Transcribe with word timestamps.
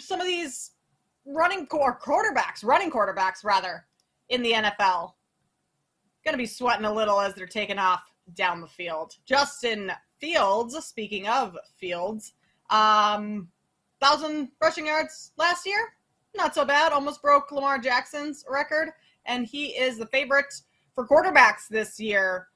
some 0.00 0.20
of 0.20 0.26
these 0.26 0.72
running 1.24 1.66
or 1.70 1.98
quarterbacks, 1.98 2.64
running 2.64 2.90
quarterbacks 2.90 3.44
rather, 3.44 3.86
in 4.28 4.42
the 4.42 4.52
NFL. 4.52 5.12
Going 6.24 6.34
to 6.34 6.38
be 6.38 6.46
sweating 6.46 6.84
a 6.84 6.92
little 6.92 7.20
as 7.20 7.34
they're 7.34 7.46
taking 7.46 7.78
off 7.78 8.02
down 8.34 8.60
the 8.60 8.66
field. 8.66 9.14
Justin 9.26 9.92
Fields, 10.20 10.76
speaking 10.84 11.26
of 11.28 11.56
Fields, 11.78 12.34
um, 12.70 13.48
thousand 14.00 14.50
rushing 14.60 14.86
yards 14.86 15.32
last 15.36 15.66
year. 15.66 15.94
Not 16.36 16.54
so 16.54 16.64
bad. 16.64 16.92
Almost 16.92 17.22
broke 17.22 17.50
Lamar 17.50 17.78
Jackson's 17.78 18.44
record, 18.48 18.90
and 19.26 19.46
he 19.46 19.68
is 19.68 19.98
the 19.98 20.06
favorite 20.06 20.52
for 20.94 21.06
quarterbacks 21.06 21.66
this 21.68 21.98
year 21.98 22.48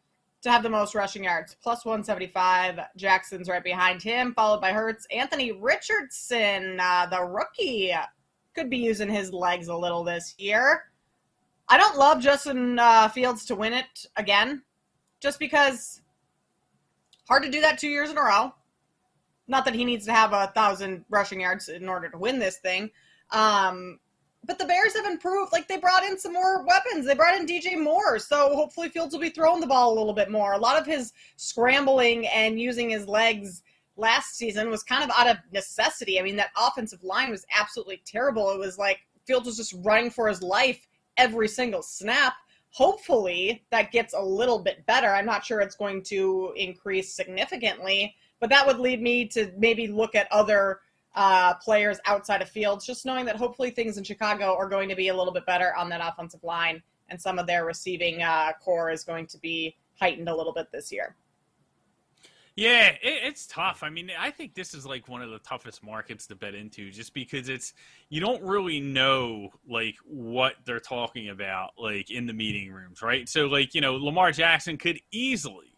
to 0.45 0.51
have 0.51 0.63
the 0.63 0.71
most 0.71 0.95
rushing 0.95 1.25
yards, 1.25 1.57
plus 1.63 1.87
175. 1.87 2.79
Jackson's 2.97 3.49
right 3.49 3.65
behind 3.65 4.03
him, 4.03 4.35
followed 4.35 4.61
by 4.61 4.73
Hurts. 4.73 5.07
Anthony 5.11 5.53
Richardson, 5.53 6.79
uh, 6.79 7.07
the 7.07 7.23
rookie, 7.25 7.93
could 8.55 8.69
be 8.69 8.77
using 8.77 9.09
his 9.09 9.33
legs 9.33 9.69
a 9.69 9.77
little 9.77 10.05
this 10.05 10.35
year. 10.37 10.85
I 11.69 11.79
don't 11.79 11.97
love 11.97 12.21
Justin 12.21 12.79
uh, 12.79 13.09
Fields 13.09 13.47
to 13.47 13.55
win 13.55 13.73
it 13.73 14.07
again, 14.17 14.63
just 15.19 15.39
because 15.39 16.03
hard 17.27 17.43
to 17.43 17.51
do 17.51 17.63
that 17.63 17.79
two 17.79 17.89
years 17.89 18.11
in 18.11 18.19
a 18.19 18.23
row. 18.23 18.53
Not 19.49 19.65
that 19.65 19.75
he 19.75 19.85
needs 19.85 20.05
to 20.07 20.13
have 20.13 20.35
a 20.35 20.53
thousand 20.55 21.07
rushing 21.09 21.41
yards 21.41 21.71
in 21.71 21.89
order 21.89 22.11
to 22.11 22.19
win 22.19 22.39
this 22.39 22.59
thing. 22.59 22.91
Um, 23.31 23.99
but 24.47 24.59
the 24.59 24.65
Bears 24.65 24.95
have 24.95 25.07
improved. 25.07 25.53
Like 25.53 25.69
they 25.69 25.79
brought 25.79 26.05
in 26.05 26.19
some 26.19 26.33
more 26.33 26.65
weapons. 26.65 27.07
They 27.07 27.15
brought 27.15 27.39
in 27.39 27.47
DJ 27.47 27.79
Moore, 27.79 28.19
so 28.19 28.55
hopefully 28.55 28.89
Fields 28.89 29.15
will 29.15 29.21
be 29.21 29.31
throwing 29.31 29.61
the 29.61 29.67
ball 29.67 29.93
a 29.93 29.99
little 29.99 30.13
bit 30.13 30.31
more. 30.31 30.53
A 30.53 30.59
lot 30.59 30.79
of 30.79 30.87
his 30.87 31.13
scrambling 31.37 32.27
and 32.29 32.61
using 32.61 32.91
his 32.91 33.07
legs 33.07 33.63
last 33.97 34.37
season 34.37 34.71
was 34.71 34.83
kind 34.83 35.05
of 35.05 35.11
out 35.17 35.29
of 35.29 35.37
necessity. 35.53 36.19
I 36.19 36.23
mean, 36.23 36.37
that 36.37 36.51
offensive 36.59 37.03
line 37.03 37.31
was 37.31 37.47
absolutely 37.57 38.03
terrible. 38.05 38.51
It 38.51 38.59
was 38.59 38.79
like 38.79 38.99
Fields 39.27 39.47
was 39.47 39.57
just 39.57 39.75
running 39.83 40.11
for 40.11 40.29
his 40.29 40.43
life 40.43 40.87
every 41.17 41.49
single 41.49 41.83
snap. 41.83 42.35
Hopefully 42.71 43.65
that 43.71 43.93
gets 43.93 44.15
a 44.15 44.21
little 44.21 44.59
bit 44.59 44.85
better. 44.87 45.09
I'm 45.09 45.27
not 45.27 45.45
sure 45.45 45.61
it's 45.61 45.77
going 45.77 46.03
to 46.05 46.53
increase 46.57 47.15
significantly, 47.15 48.17
but 48.41 48.51
that 48.51 48.67
would 48.67 48.81
lead 48.81 49.01
me 49.01 49.27
to 49.29 49.53
maybe 49.57 49.87
look 49.87 50.15
at 50.17 50.31
other 50.33 50.81
uh, 51.15 51.55
players 51.55 51.99
outside 52.07 52.43
of 52.43 52.49
Fields, 52.49 52.85
just 52.85 53.07
knowing 53.07 53.25
that 53.27 53.37
hopefully 53.37 53.71
things 53.71 53.99
in 53.99 54.05
Chicago 54.05 54.57
are 54.57 54.69
going 54.69 54.89
to 54.89 54.97
be 54.97 55.09
a 55.09 55.17
little 55.17 55.33
bit 55.33 55.47
better 55.47 55.75
on 55.77 55.89
that 55.91 56.01
offensive 56.03 56.43
line, 56.43 56.83
and 57.09 57.21
some 57.21 57.39
of 57.39 57.47
their 57.47 57.65
receiving 57.65 58.23
uh, 58.23 58.53
core 58.63 58.91
is 58.91 59.05
going 59.05 59.27
to 59.27 59.39
be 59.39 59.77
heightened 60.01 60.29
a 60.29 60.35
little 60.35 60.53
bit 60.53 60.69
this 60.73 60.91
year. 60.91 61.15
Yeah, 62.57 62.91
it, 62.91 62.99
it's 63.03 63.47
tough. 63.47 63.83
I 63.83 63.91
mean, 63.91 64.11
I 64.17 64.31
think 64.31 64.55
this 64.55 64.75
is 64.75 64.87
like 64.87 65.09
one 65.09 65.23
of 65.23 65.31
the 65.31 65.41
toughest 65.41 65.83
markets 65.83 66.27
to 66.29 66.37
bet 66.37 66.55
into, 66.55 66.91
just 66.91 67.13
because 67.13 67.49
it's 67.49 67.75
you 68.11 68.21
don't 68.21 68.43
really 68.43 68.81
know 68.81 69.51
like 69.69 69.97
what 70.05 70.55
they're 70.65 70.79
talking 70.79 71.31
about 71.31 71.71
like 71.79 72.11
in 72.11 72.27
the 72.27 72.33
meeting 72.33 72.73
rooms, 72.73 73.03
right? 73.03 73.29
So 73.29 73.47
like 73.47 73.75
you 73.75 73.81
know, 73.81 73.97
Lamar 73.97 74.31
Jackson 74.31 74.77
could 74.77 75.01
easily, 75.11 75.74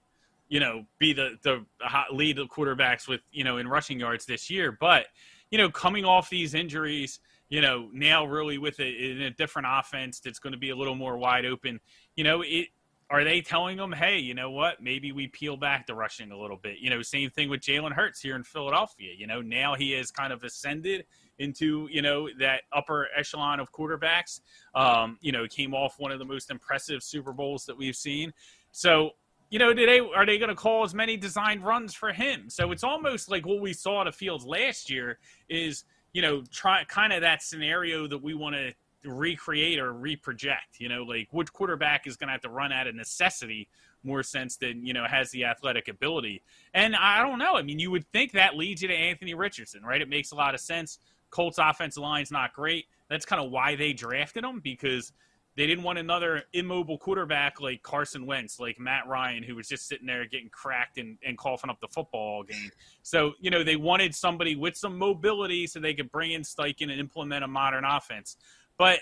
you 0.48 0.60
know, 0.60 0.84
be 0.98 1.12
the 1.12 1.36
the 1.42 1.64
lead 2.12 2.38
quarterbacks 2.38 3.08
with 3.08 3.20
you 3.32 3.44
know 3.44 3.58
in 3.58 3.68
rushing 3.68 4.00
yards 4.00 4.26
this 4.26 4.48
year, 4.50 4.72
but 4.72 5.06
you 5.50 5.58
know, 5.58 5.70
coming 5.70 6.04
off 6.04 6.28
these 6.28 6.54
injuries, 6.54 7.20
you 7.48 7.60
know, 7.60 7.88
now 7.92 8.24
really 8.24 8.58
with 8.58 8.78
a, 8.80 8.88
in 8.88 9.22
a 9.22 9.30
different 9.30 9.68
offense 9.70 10.20
that's 10.20 10.38
going 10.38 10.52
to 10.52 10.58
be 10.58 10.70
a 10.70 10.76
little 10.76 10.96
more 10.96 11.16
wide 11.16 11.46
open, 11.46 11.80
you 12.16 12.24
know, 12.24 12.42
it 12.42 12.68
are 13.08 13.22
they 13.22 13.40
telling 13.40 13.76
them, 13.76 13.92
hey, 13.92 14.18
you 14.18 14.34
know 14.34 14.50
what? 14.50 14.82
Maybe 14.82 15.12
we 15.12 15.28
peel 15.28 15.56
back 15.56 15.86
the 15.86 15.94
rushing 15.94 16.32
a 16.32 16.36
little 16.36 16.56
bit. 16.56 16.78
You 16.80 16.90
know, 16.90 17.02
same 17.02 17.30
thing 17.30 17.48
with 17.48 17.60
Jalen 17.60 17.92
Hurts 17.92 18.20
here 18.20 18.34
in 18.34 18.42
Philadelphia. 18.42 19.12
You 19.16 19.28
know, 19.28 19.40
now 19.40 19.74
he 19.74 19.92
has 19.92 20.10
kind 20.10 20.32
of 20.32 20.42
ascended 20.42 21.04
into 21.38 21.86
you 21.90 22.02
know 22.02 22.28
that 22.40 22.62
upper 22.72 23.08
echelon 23.16 23.60
of 23.60 23.70
quarterbacks. 23.70 24.40
Um, 24.74 25.18
you 25.20 25.30
know, 25.30 25.46
came 25.46 25.72
off 25.72 26.00
one 26.00 26.10
of 26.10 26.18
the 26.18 26.24
most 26.24 26.50
impressive 26.50 27.02
Super 27.02 27.32
Bowls 27.32 27.64
that 27.66 27.78
we've 27.78 27.94
seen. 27.94 28.32
So 28.72 29.12
you 29.50 29.58
know, 29.58 29.72
they 29.72 30.00
are 30.00 30.26
they 30.26 30.38
going 30.38 30.48
to 30.48 30.54
call 30.54 30.84
as 30.84 30.94
many 30.94 31.16
designed 31.16 31.64
runs 31.64 31.94
for 31.94 32.12
him? 32.12 32.50
So 32.50 32.72
it's 32.72 32.84
almost 32.84 33.30
like 33.30 33.46
what 33.46 33.60
we 33.60 33.72
saw 33.72 34.02
at 34.02 34.04
the 34.04 34.12
fields 34.12 34.44
last 34.44 34.90
year 34.90 35.18
is 35.48 35.84
you 36.12 36.22
know 36.22 36.42
try 36.50 36.84
kind 36.84 37.12
of 37.12 37.20
that 37.22 37.42
scenario 37.42 38.06
that 38.08 38.22
we 38.22 38.34
want 38.34 38.56
to 38.56 38.72
recreate 39.04 39.78
or 39.78 39.92
reproject. 39.92 40.78
You 40.78 40.88
know, 40.88 41.02
like 41.02 41.28
which 41.30 41.52
quarterback 41.52 42.06
is 42.06 42.16
going 42.16 42.28
to 42.28 42.32
have 42.32 42.40
to 42.42 42.50
run 42.50 42.72
out 42.72 42.86
of 42.86 42.94
necessity 42.94 43.68
more 44.02 44.22
sense 44.22 44.56
than 44.56 44.84
you 44.84 44.92
know 44.92 45.04
has 45.08 45.30
the 45.30 45.44
athletic 45.44 45.88
ability. 45.88 46.42
And 46.74 46.96
I 46.96 47.22
don't 47.22 47.38
know. 47.38 47.56
I 47.56 47.62
mean, 47.62 47.78
you 47.78 47.90
would 47.90 48.06
think 48.12 48.32
that 48.32 48.56
leads 48.56 48.82
you 48.82 48.88
to 48.88 48.94
Anthony 48.94 49.34
Richardson, 49.34 49.82
right? 49.82 50.00
It 50.00 50.08
makes 50.08 50.32
a 50.32 50.36
lot 50.36 50.54
of 50.54 50.60
sense. 50.60 50.98
Colts 51.30 51.58
offensive 51.58 52.02
line's 52.02 52.30
not 52.30 52.52
great. 52.52 52.86
That's 53.08 53.24
kind 53.24 53.44
of 53.44 53.50
why 53.50 53.76
they 53.76 53.92
drafted 53.92 54.44
him 54.44 54.60
because 54.60 55.12
they 55.56 55.66
didn't 55.66 55.84
want 55.84 55.98
another 55.98 56.44
immobile 56.52 56.98
quarterback 56.98 57.60
like 57.60 57.82
Carson 57.82 58.26
Wentz, 58.26 58.60
like 58.60 58.78
Matt 58.78 59.06
Ryan, 59.08 59.42
who 59.42 59.54
was 59.54 59.66
just 59.66 59.88
sitting 59.88 60.06
there 60.06 60.26
getting 60.26 60.50
cracked 60.50 60.98
and, 60.98 61.16
and 61.24 61.38
coughing 61.38 61.70
up 61.70 61.80
the 61.80 61.88
football 61.88 62.42
game. 62.42 62.70
So, 63.02 63.32
you 63.40 63.50
know, 63.50 63.64
they 63.64 63.76
wanted 63.76 64.14
somebody 64.14 64.54
with 64.54 64.76
some 64.76 64.98
mobility 64.98 65.66
so 65.66 65.80
they 65.80 65.94
could 65.94 66.12
bring 66.12 66.32
in 66.32 66.42
Steichen 66.42 66.90
and 66.90 67.00
implement 67.00 67.42
a 67.42 67.48
modern 67.48 67.84
offense. 67.84 68.36
But 68.76 69.00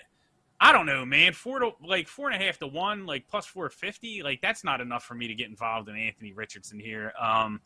I 0.61 0.73
don't 0.73 0.87
know, 0.87 1.05
man. 1.05 1.33
Four 1.33 1.59
to 1.59 1.71
like 1.85 2.07
four 2.07 2.31
and 2.31 2.41
a 2.41 2.45
half 2.45 2.59
to 2.59 2.69
one, 2.69 3.05
like 3.05 3.29
plus 3.29 3.45
four 3.47 3.69
fifty, 3.69 4.23
like 4.23 4.41
that's 4.41 4.63
not 4.63 4.81
enough 4.81 5.03
for 5.03 5.15
me 5.15 5.27
to 5.27 5.35
get 5.35 5.49
involved 5.49 5.89
in 5.89 5.97
Anthony 5.97 6.33
Richardson 6.33 6.79
here. 6.79 7.13
Um, 7.21 7.61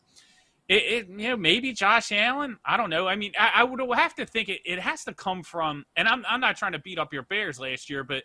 it, 0.67 0.73
it 0.73 1.07
you 1.07 1.29
know 1.29 1.37
maybe 1.37 1.71
Josh 1.73 2.11
Allen. 2.11 2.57
I 2.65 2.75
don't 2.75 2.89
know. 2.89 3.07
I 3.07 3.15
mean, 3.15 3.33
I, 3.39 3.51
I 3.55 3.63
would 3.63 3.79
have 3.95 4.15
to 4.15 4.25
think 4.25 4.49
it, 4.49 4.61
it 4.65 4.79
has 4.79 5.03
to 5.05 5.13
come 5.13 5.43
from, 5.43 5.85
and 5.95 6.07
I'm 6.07 6.25
I'm 6.27 6.41
not 6.41 6.57
trying 6.57 6.71
to 6.71 6.79
beat 6.79 6.97
up 6.97 7.13
your 7.13 7.23
Bears 7.23 7.59
last 7.59 7.89
year, 7.89 8.03
but 8.03 8.23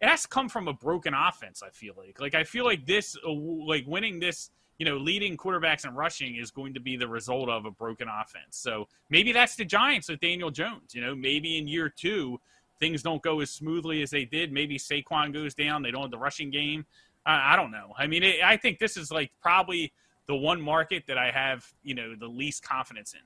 it 0.00 0.08
has 0.08 0.22
to 0.22 0.28
come 0.28 0.48
from 0.48 0.68
a 0.68 0.72
broken 0.72 1.14
offense. 1.14 1.62
I 1.62 1.70
feel 1.70 1.94
like, 1.96 2.20
like 2.20 2.34
I 2.34 2.44
feel 2.44 2.64
like 2.64 2.86
this, 2.86 3.16
uh, 3.26 3.32
like 3.32 3.84
winning 3.86 4.20
this 4.20 4.50
you 4.78 4.84
know, 4.84 4.96
leading 4.98 5.36
quarterbacks 5.36 5.84
and 5.84 5.96
rushing 5.96 6.36
is 6.36 6.50
going 6.50 6.74
to 6.74 6.80
be 6.80 6.96
the 6.96 7.08
result 7.08 7.48
of 7.48 7.64
a 7.64 7.70
broken 7.70 8.08
offense. 8.08 8.56
So 8.58 8.88
maybe 9.08 9.32
that's 9.32 9.56
the 9.56 9.64
Giants 9.64 10.08
with 10.08 10.20
Daniel 10.20 10.50
Jones. 10.50 10.94
You 10.94 11.00
know, 11.00 11.14
maybe 11.14 11.56
in 11.58 11.66
year 11.66 11.88
two, 11.88 12.38
things 12.78 13.02
don't 13.02 13.22
go 13.22 13.40
as 13.40 13.50
smoothly 13.50 14.02
as 14.02 14.10
they 14.10 14.24
did. 14.24 14.52
Maybe 14.52 14.78
Saquon 14.78 15.32
goes 15.32 15.54
down. 15.54 15.82
They 15.82 15.90
don't 15.90 16.02
have 16.02 16.10
the 16.10 16.18
rushing 16.18 16.50
game. 16.50 16.84
I, 17.24 17.54
I 17.54 17.56
don't 17.56 17.70
know. 17.70 17.94
I 17.96 18.06
mean, 18.06 18.22
it, 18.22 18.42
I 18.44 18.56
think 18.56 18.78
this 18.78 18.96
is 18.98 19.10
like 19.10 19.30
probably 19.40 19.92
the 20.26 20.36
one 20.36 20.60
market 20.60 21.04
that 21.06 21.16
I 21.16 21.30
have, 21.30 21.66
you 21.82 21.94
know, 21.94 22.14
the 22.14 22.28
least 22.28 22.62
confidence 22.62 23.14
in. 23.14 23.20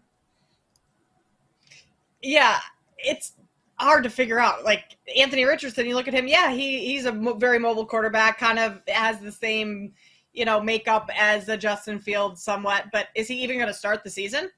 Yeah, 2.22 2.60
it's 2.98 3.32
hard 3.80 4.04
to 4.04 4.10
figure 4.10 4.38
out. 4.38 4.64
Like 4.64 4.98
Anthony 5.16 5.44
Richardson, 5.44 5.86
you 5.86 5.94
look 5.94 6.08
at 6.08 6.14
him. 6.14 6.28
Yeah, 6.28 6.52
he 6.52 6.86
he's 6.86 7.06
a 7.06 7.12
mo- 7.12 7.34
very 7.34 7.58
mobile 7.58 7.86
quarterback. 7.86 8.38
Kind 8.38 8.58
of 8.58 8.80
has 8.88 9.18
the 9.20 9.32
same, 9.32 9.92
you 10.32 10.44
know, 10.44 10.60
makeup 10.60 11.08
as 11.16 11.48
a 11.48 11.56
Justin 11.56 11.98
Fields 11.98 12.42
somewhat. 12.42 12.86
But 12.92 13.08
is 13.14 13.28
he 13.28 13.42
even 13.42 13.56
going 13.56 13.68
to 13.68 13.74
start 13.74 14.04
the 14.04 14.10
season? 14.10 14.50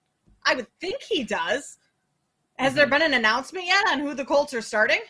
I 0.44 0.55
would 0.55 0.66
think 0.81 1.00
he 1.03 1.25
does. 1.25 1.78
Has 2.59 2.75
there 2.75 2.87
been 2.87 3.03
an 3.03 3.15
announcement 3.15 3.66
yet 3.66 3.84
on 3.88 4.00
who 4.00 4.15
the 4.15 4.25
Colts 4.25 4.53
are 4.55 4.61
starting? 4.61 5.00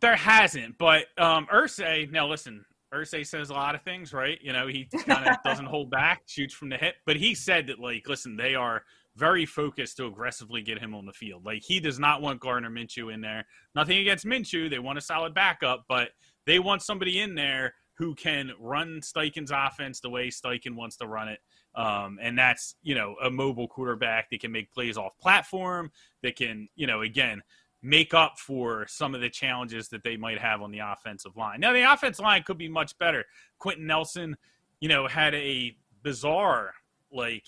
There 0.00 0.16
hasn't, 0.16 0.78
but 0.78 1.06
um 1.18 1.46
Irsay, 1.52 2.10
now 2.10 2.28
listen, 2.28 2.64
Irsay 2.94 3.26
says 3.26 3.50
a 3.50 3.54
lot 3.54 3.74
of 3.74 3.82
things, 3.82 4.12
right? 4.12 4.38
You 4.40 4.52
know, 4.52 4.66
he 4.66 4.88
kind 5.06 5.28
of 5.28 5.36
doesn't 5.44 5.66
hold 5.66 5.90
back, 5.90 6.22
shoots 6.26 6.54
from 6.54 6.68
the 6.68 6.76
hip, 6.76 6.94
but 7.04 7.16
he 7.16 7.34
said 7.34 7.66
that 7.66 7.80
like, 7.80 8.08
listen, 8.08 8.36
they 8.36 8.54
are 8.54 8.84
very 9.18 9.44
focused 9.44 9.96
to 9.96 10.06
aggressively 10.06 10.62
get 10.62 10.78
him 10.78 10.94
on 10.94 11.04
the 11.04 11.12
field. 11.12 11.44
Like 11.44 11.62
he 11.62 11.80
does 11.80 11.98
not 11.98 12.22
want 12.22 12.40
Gardner 12.40 12.70
Minshew 12.70 13.12
in 13.12 13.20
there. 13.20 13.44
Nothing 13.74 13.98
against 13.98 14.24
Minshew, 14.24 14.70
they 14.70 14.78
want 14.78 14.98
a 14.98 15.02
solid 15.02 15.34
backup, 15.34 15.84
but 15.88 16.10
they 16.46 16.58
want 16.58 16.82
somebody 16.82 17.20
in 17.20 17.34
there 17.34 17.74
who 17.94 18.14
can 18.14 18.52
run 18.60 19.00
Steichen's 19.00 19.50
offense 19.50 19.98
the 19.98 20.08
way 20.08 20.28
Steichen 20.28 20.76
wants 20.76 20.96
to 20.98 21.06
run 21.08 21.28
it. 21.28 21.40
Um, 21.74 22.18
and 22.22 22.38
that's, 22.38 22.76
you 22.82 22.94
know, 22.94 23.16
a 23.22 23.28
mobile 23.28 23.66
quarterback 23.66 24.30
that 24.30 24.40
can 24.40 24.52
make 24.52 24.72
plays 24.72 24.96
off 24.96 25.18
platform, 25.20 25.90
that 26.22 26.36
can, 26.36 26.68
you 26.76 26.86
know, 26.86 27.02
again, 27.02 27.42
make 27.82 28.14
up 28.14 28.38
for 28.38 28.86
some 28.88 29.16
of 29.16 29.20
the 29.20 29.28
challenges 29.28 29.88
that 29.88 30.04
they 30.04 30.16
might 30.16 30.38
have 30.38 30.62
on 30.62 30.70
the 30.70 30.78
offensive 30.78 31.36
line. 31.36 31.58
Now, 31.58 31.72
the 31.72 31.92
offensive 31.92 32.24
line 32.24 32.44
could 32.44 32.58
be 32.58 32.68
much 32.68 32.96
better. 32.98 33.24
Quenton 33.58 33.86
Nelson, 33.86 34.36
you 34.80 34.88
know, 34.88 35.08
had 35.08 35.34
a 35.34 35.76
bizarre, 36.02 36.74
like, 37.12 37.44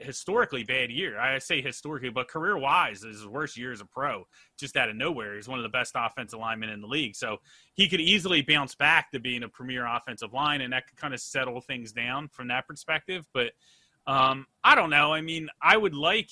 historically 0.00 0.64
bad 0.64 0.90
year. 0.90 1.18
I 1.18 1.38
say 1.38 1.60
historically, 1.60 2.10
but 2.10 2.28
career 2.28 2.56
wise, 2.56 3.04
is 3.04 3.18
his 3.18 3.26
worst 3.26 3.56
year 3.56 3.72
as 3.72 3.80
a 3.80 3.84
pro, 3.84 4.26
just 4.58 4.76
out 4.76 4.88
of 4.88 4.96
nowhere. 4.96 5.36
He's 5.36 5.48
one 5.48 5.58
of 5.58 5.62
the 5.62 5.68
best 5.68 5.92
offensive 5.94 6.38
linemen 6.38 6.70
in 6.70 6.80
the 6.80 6.86
league. 6.86 7.14
So 7.14 7.38
he 7.74 7.88
could 7.88 8.00
easily 8.00 8.42
bounce 8.42 8.74
back 8.74 9.10
to 9.12 9.20
being 9.20 9.42
a 9.42 9.48
premier 9.48 9.86
offensive 9.86 10.32
line, 10.32 10.60
and 10.60 10.72
that 10.72 10.86
could 10.88 10.96
kind 10.96 11.14
of 11.14 11.20
settle 11.20 11.60
things 11.60 11.92
down 11.92 12.28
from 12.28 12.48
that 12.48 12.66
perspective. 12.66 13.26
But 13.32 13.52
um, 14.06 14.46
I 14.64 14.74
don't 14.74 14.90
know. 14.90 15.12
I 15.12 15.20
mean, 15.20 15.48
I 15.62 15.76
would 15.76 15.94
like. 15.94 16.30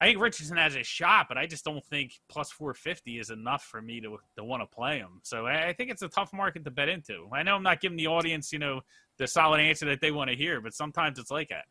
I 0.00 0.06
think 0.06 0.20
Richardson 0.20 0.56
has 0.56 0.76
a 0.76 0.84
shot, 0.84 1.26
but 1.28 1.36
I 1.36 1.46
just 1.46 1.64
don't 1.64 1.84
think 1.84 2.20
plus 2.28 2.52
450 2.52 3.18
is 3.18 3.30
enough 3.30 3.64
for 3.64 3.82
me 3.82 4.00
to 4.00 4.18
to 4.36 4.44
want 4.44 4.62
to 4.62 4.66
play 4.66 4.98
him. 4.98 5.20
So 5.24 5.46
I 5.46 5.72
think 5.72 5.90
it's 5.90 6.02
a 6.02 6.08
tough 6.08 6.32
market 6.32 6.64
to 6.64 6.70
bet 6.70 6.88
into. 6.88 7.28
I 7.32 7.42
know 7.42 7.56
I'm 7.56 7.64
not 7.64 7.80
giving 7.80 7.98
the 7.98 8.06
audience, 8.06 8.52
you 8.52 8.60
know, 8.60 8.80
the 9.18 9.26
solid 9.26 9.60
answer 9.60 9.86
that 9.86 10.00
they 10.00 10.12
want 10.12 10.30
to 10.30 10.36
hear, 10.36 10.60
but 10.60 10.72
sometimes 10.72 11.18
it's 11.18 11.32
like 11.32 11.48
that. 11.48 11.64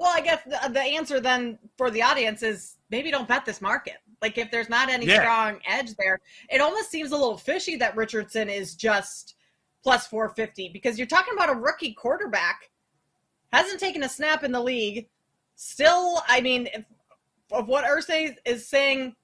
Well, 0.00 0.10
I 0.16 0.22
guess 0.22 0.42
the, 0.46 0.70
the 0.70 0.80
answer 0.80 1.20
then 1.20 1.58
for 1.76 1.90
the 1.90 2.00
audience 2.02 2.42
is 2.42 2.78
maybe 2.90 3.10
don't 3.10 3.28
bet 3.28 3.44
this 3.44 3.60
market. 3.60 3.96
Like 4.22 4.38
if 4.38 4.50
there's 4.50 4.70
not 4.70 4.88
any 4.88 5.04
Yeah. 5.04 5.20
strong 5.20 5.60
edge 5.66 5.94
there, 5.96 6.18
it 6.48 6.62
almost 6.62 6.90
seems 6.90 7.10
a 7.12 7.16
little 7.16 7.36
fishy 7.36 7.76
that 7.76 7.94
Richardson 7.94 8.48
is 8.48 8.74
just 8.74 9.34
plus 9.82 10.06
450 10.06 10.70
because 10.72 10.96
you're 10.96 11.06
talking 11.06 11.34
about 11.34 11.50
a 11.50 11.54
rookie 11.54 11.92
quarterback 11.92 12.70
hasn't 13.52 13.78
taken 13.78 14.02
a 14.02 14.08
snap 14.08 14.42
in 14.42 14.52
the 14.52 14.60
league. 14.62 15.06
Still, 15.56 16.22
I 16.26 16.40
mean, 16.40 16.68
if, 16.72 16.84
of 17.52 17.68
what 17.68 17.84
Irsay 17.84 18.36
is 18.46 18.66
saying 18.66 19.14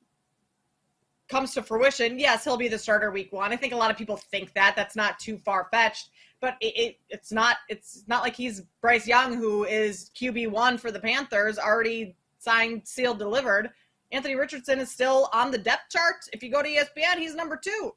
comes 1.29 1.55
to 1.55 1.63
fruition, 1.63 2.19
yes, 2.19 2.45
he'll 2.45 2.59
be 2.59 2.69
the 2.69 2.79
starter 2.79 3.11
week 3.11 3.33
one. 3.33 3.51
I 3.51 3.57
think 3.57 3.73
a 3.73 3.77
lot 3.77 3.91
of 3.91 3.97
people 3.97 4.17
think 4.19 4.53
that 4.53 4.77
that's 4.77 4.95
not 4.95 5.19
too 5.19 5.39
far 5.39 5.69
fetched, 5.73 6.11
but 6.41 6.57
it, 6.61 6.77
it 6.77 7.01
it's 7.09 7.33
not. 7.33 7.57
It's 7.69 8.05
not 8.07 8.23
like 8.23 8.37
he's 8.37 8.63
Bryce 8.81 9.07
Young, 9.07 9.35
who 9.35 9.65
is 9.65 10.11
QB 10.15 10.51
one 10.51 10.79
for 10.79 10.91
the 10.91 11.01
Panthers, 11.01 11.59
already 11.59 12.17
signed, 12.39 12.83
sealed, 12.85 13.19
delivered. 13.19 13.71
Anthony 14.13 14.37
Richardson 14.37 14.79
is 14.79 14.91
still 14.91 15.29
on 15.33 15.51
the 15.51 15.59
depth 15.59 15.91
chart. 15.91 16.17
If 16.33 16.43
you 16.43 16.51
go 16.51 16.63
to 16.63 16.69
ESPN, 16.69 17.19
he's 17.19 17.35
number 17.35 17.57
two. 17.57 17.93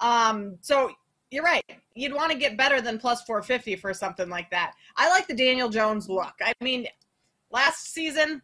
Um, 0.00 0.58
so 0.60 0.90
you're 1.30 1.44
right. 1.44 1.62
You'd 1.94 2.12
want 2.12 2.32
to 2.32 2.38
get 2.38 2.56
better 2.56 2.80
than 2.80 2.98
plus 2.98 3.22
450 3.22 3.76
for 3.76 3.94
something 3.94 4.28
like 4.28 4.50
that. 4.50 4.72
I 4.96 5.08
like 5.08 5.26
the 5.26 5.34
Daniel 5.34 5.68
Jones 5.68 6.08
look. 6.08 6.34
I 6.42 6.52
mean, 6.60 6.86
last 7.50 7.92
season 7.92 8.42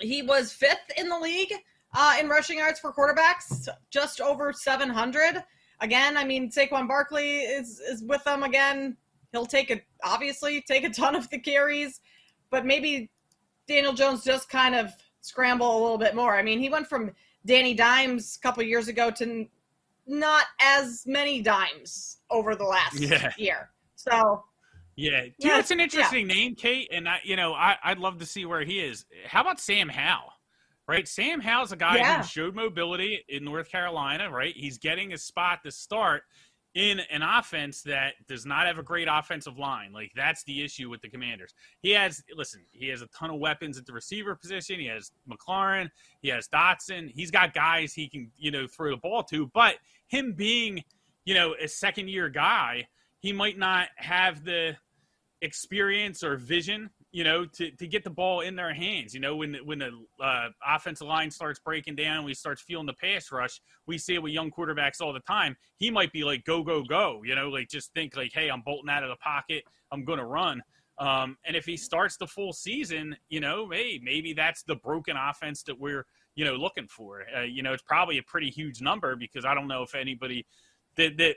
he 0.00 0.22
was 0.22 0.52
fifth 0.52 0.90
in 0.96 1.08
the 1.08 1.18
league 1.18 1.52
uh, 1.94 2.16
in 2.20 2.28
rushing 2.28 2.58
yards 2.58 2.80
for 2.80 2.92
quarterbacks, 2.92 3.68
just 3.90 4.20
over 4.20 4.52
700. 4.52 5.42
Again, 5.80 6.16
I 6.16 6.24
mean 6.24 6.50
Saquon 6.50 6.88
Barkley 6.88 7.40
is 7.40 7.80
is 7.80 8.02
with 8.02 8.24
them 8.24 8.42
again. 8.42 8.96
He'll 9.32 9.46
take 9.46 9.70
a 9.70 9.80
obviously 10.04 10.62
take 10.62 10.84
a 10.84 10.90
ton 10.90 11.14
of 11.14 11.28
the 11.30 11.38
carries, 11.38 12.00
but 12.50 12.64
maybe 12.64 13.10
Daniel 13.68 13.92
Jones 13.92 14.24
just 14.24 14.48
kind 14.48 14.74
of 14.74 14.90
scramble 15.20 15.78
a 15.78 15.80
little 15.80 15.98
bit 15.98 16.14
more. 16.14 16.36
I 16.36 16.42
mean, 16.42 16.60
he 16.60 16.68
went 16.68 16.86
from 16.86 17.10
Danny 17.44 17.74
Dimes 17.74 18.36
a 18.36 18.40
couple 18.40 18.62
years 18.62 18.88
ago 18.88 19.10
to 19.12 19.46
not 20.06 20.44
as 20.60 21.02
many 21.06 21.42
dimes 21.42 22.18
over 22.30 22.54
the 22.54 22.64
last 22.64 23.00
Yeah. 23.00 23.32
year. 23.36 23.70
So 23.96 24.44
Yeah, 24.94 25.22
dude, 25.22 25.34
Yeah, 25.38 25.58
it's 25.58 25.70
an 25.70 25.80
interesting 25.80 26.26
name, 26.26 26.54
Kate, 26.54 26.88
and 26.90 27.08
I, 27.08 27.20
you 27.22 27.36
know, 27.36 27.52
I, 27.52 27.76
I'd 27.84 27.98
love 27.98 28.18
to 28.20 28.26
see 28.26 28.46
where 28.46 28.62
he 28.62 28.80
is. 28.80 29.04
How 29.26 29.42
about 29.42 29.60
Sam 29.60 29.88
Howell? 29.88 30.32
Right, 30.88 31.08
Sam 31.08 31.40
Howell's 31.40 31.72
a 31.72 31.76
guy 31.76 31.96
Yeah. 31.96 32.22
who 32.22 32.28
showed 32.28 32.54
mobility 32.54 33.24
in 33.28 33.44
North 33.44 33.68
Carolina. 33.70 34.30
Right, 34.30 34.54
he's 34.56 34.78
getting 34.78 35.12
a 35.12 35.18
spot 35.18 35.64
to 35.64 35.70
start 35.72 36.22
in 36.74 37.00
an 37.10 37.22
offense 37.22 37.80
that 37.82 38.14
does 38.28 38.44
not 38.44 38.66
have 38.66 38.78
a 38.78 38.82
great 38.82 39.08
offensive 39.10 39.58
line. 39.58 39.92
Like 39.92 40.12
that's 40.14 40.44
the 40.44 40.62
issue 40.62 40.90
with 40.90 41.00
the 41.00 41.08
Commanders. 41.08 41.54
He 41.80 41.90
has, 41.92 42.22
listen, 42.36 42.66
he 42.70 42.88
has 42.88 43.00
a 43.00 43.06
ton 43.08 43.30
of 43.30 43.38
weapons 43.40 43.78
at 43.78 43.86
the 43.86 43.94
receiver 43.94 44.36
position. 44.36 44.78
He 44.78 44.86
has 44.86 45.10
McLaurin, 45.28 45.88
he 46.20 46.28
has 46.28 46.48
Dotson. 46.48 47.10
He's 47.14 47.30
got 47.30 47.54
guys 47.54 47.94
he 47.94 48.08
can, 48.08 48.30
you 48.36 48.50
know, 48.50 48.66
throw 48.66 48.90
the 48.90 48.98
ball 48.98 49.22
to. 49.24 49.46
But 49.54 49.76
him 50.08 50.34
being, 50.34 50.84
you 51.24 51.32
know, 51.34 51.54
a 51.58 51.66
second 51.66 52.10
year 52.10 52.28
guy, 52.28 52.86
he 53.20 53.32
might 53.32 53.58
not 53.58 53.88
have 53.96 54.44
the 54.44 54.76
experience 55.40 56.22
or 56.22 56.36
vision, 56.36 56.90
you 57.16 57.24
know, 57.24 57.46
to, 57.46 57.70
to 57.70 57.86
get 57.86 58.04
the 58.04 58.10
ball 58.10 58.42
in 58.42 58.54
their 58.56 58.74
hands. 58.74 59.14
You 59.14 59.20
know, 59.20 59.36
when 59.36 59.54
when 59.64 59.78
the 59.78 59.90
uh, 60.22 60.50
offensive 60.62 61.06
line 61.06 61.30
starts 61.30 61.58
breaking 61.58 61.96
down, 61.96 62.26
we 62.26 62.34
starts 62.34 62.60
feeling 62.60 62.84
the 62.84 62.92
pass 62.92 63.32
rush. 63.32 63.58
We 63.86 63.96
see 63.96 64.16
it 64.16 64.22
with 64.22 64.34
young 64.34 64.50
quarterbacks 64.50 65.00
all 65.00 65.14
the 65.14 65.20
time. 65.20 65.56
He 65.78 65.90
might 65.90 66.12
be 66.12 66.24
like 66.24 66.44
go 66.44 66.62
go 66.62 66.82
go. 66.82 67.22
You 67.24 67.34
know, 67.34 67.48
like 67.48 67.70
just 67.70 67.94
think 67.94 68.18
like, 68.18 68.32
hey, 68.34 68.50
I'm 68.50 68.60
bolting 68.60 68.90
out 68.90 69.02
of 69.02 69.08
the 69.08 69.16
pocket. 69.16 69.64
I'm 69.90 70.04
going 70.04 70.18
to 70.18 70.26
run. 70.26 70.62
Um, 70.98 71.38
and 71.46 71.56
if 71.56 71.64
he 71.64 71.78
starts 71.78 72.18
the 72.18 72.26
full 72.26 72.52
season, 72.52 73.16
you 73.30 73.40
know, 73.40 73.70
hey, 73.70 73.98
maybe 74.04 74.34
that's 74.34 74.62
the 74.64 74.76
broken 74.76 75.16
offense 75.16 75.62
that 75.62 75.80
we're 75.80 76.04
you 76.34 76.44
know 76.44 76.56
looking 76.56 76.86
for. 76.86 77.24
Uh, 77.34 77.44
you 77.44 77.62
know, 77.62 77.72
it's 77.72 77.82
probably 77.82 78.18
a 78.18 78.22
pretty 78.24 78.50
huge 78.50 78.82
number 78.82 79.16
because 79.16 79.46
I 79.46 79.54
don't 79.54 79.68
know 79.68 79.82
if 79.82 79.94
anybody 79.94 80.44
that 80.96 81.16
that 81.16 81.36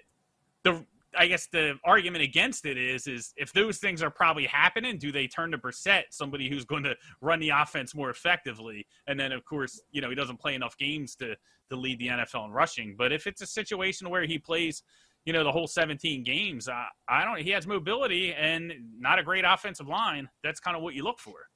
the 0.63 0.85
I 1.17 1.27
guess 1.27 1.47
the 1.47 1.75
argument 1.83 2.23
against 2.23 2.65
it 2.65 2.77
is 2.77 3.07
is 3.07 3.33
if 3.35 3.51
those 3.53 3.77
things 3.77 4.03
are 4.03 4.11
probably 4.11 4.45
happening, 4.45 4.97
do 4.97 5.11
they 5.11 5.27
turn 5.27 5.51
to 5.51 5.57
Brissett, 5.57 6.03
somebody 6.11 6.49
who's 6.49 6.65
going 6.65 6.83
to 6.83 6.95
run 7.21 7.39
the 7.39 7.49
offense 7.49 7.95
more 7.95 8.09
effectively? 8.09 8.85
And 9.07 9.19
then 9.19 9.31
of 9.31 9.43
course, 9.45 9.81
you 9.91 10.01
know, 10.01 10.09
he 10.09 10.15
doesn't 10.15 10.39
play 10.39 10.55
enough 10.55 10.77
games 10.77 11.15
to 11.15 11.35
to 11.69 11.75
lead 11.75 11.99
the 11.99 12.07
NFL 12.07 12.45
in 12.45 12.51
rushing. 12.51 12.95
But 12.97 13.11
if 13.11 13.27
it's 13.27 13.41
a 13.41 13.47
situation 13.47 14.09
where 14.09 14.25
he 14.25 14.39
plays, 14.39 14.83
you 15.25 15.33
know, 15.33 15.43
the 15.43 15.51
whole 15.51 15.67
17 15.67 16.23
games, 16.23 16.67
I, 16.67 17.25
don't. 17.25 17.39
He 17.39 17.51
has 17.51 17.67
mobility 17.67 18.33
and 18.33 18.73
not 18.97 19.19
a 19.19 19.23
great 19.23 19.45
offensive 19.45 19.87
line. 19.87 20.29
That's 20.43 20.59
kind 20.59 20.75
of 20.75 20.81
what 20.81 20.95
you 20.95 21.03
look 21.03 21.19
for. 21.19 21.47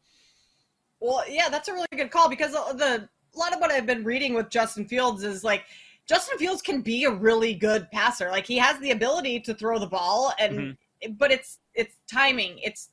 Well, 1.00 1.24
yeah, 1.28 1.50
that's 1.50 1.68
a 1.68 1.74
really 1.74 1.88
good 1.96 2.12
call 2.12 2.30
because 2.30 2.52
the 2.52 3.10
a 3.36 3.40
lot 3.40 3.54
of 3.54 3.60
what 3.60 3.72
I've 3.72 3.86
been 3.86 4.04
reading 4.04 4.34
with 4.36 4.50
Justin 4.50 4.86
Fields 4.86 5.24
is 5.24 5.44
like 5.44 5.66
Justin 6.08 6.38
Fields 6.38 6.62
can 6.62 6.82
be 6.82 7.06
a 7.06 7.12
really 7.12 7.54
good 7.54 7.90
passer. 7.92 8.30
Like 8.30 8.46
he 8.46 8.58
has 8.58 8.80
the 8.80 8.92
ability 8.92 9.40
to 9.42 9.54
throw 9.54 9.80
the 9.80 9.88
ball 9.88 10.34
and 10.40 10.60
mm-hmm. 10.60 11.14
but 11.14 11.32
it's 11.32 11.60
it's 11.74 11.96
timing. 12.12 12.60
It's 12.60 12.90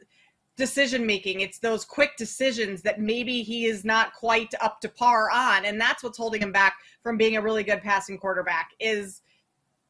decision 0.57 1.07
making. 1.07 1.41
It's 1.41 1.59
those 1.59 1.85
quick 1.85 2.17
decisions 2.17 2.83
that 2.83 3.01
maybe 3.01 3.43
he 3.43 3.65
is 3.65 3.85
not 3.85 4.15
quite 4.15 4.53
up 4.61 4.81
to 4.83 4.89
par 4.89 5.31
on 5.31 5.65
and 5.65 5.81
that's 5.81 6.03
what's 6.03 6.19
holding 6.19 6.43
him 6.43 6.53
back 6.53 6.77
from 7.03 7.17
being 7.17 7.37
a 7.37 7.43
really 7.43 7.65
good 7.65 7.83
passing 7.83 8.19
quarterback 8.19 8.71
is 8.79 9.23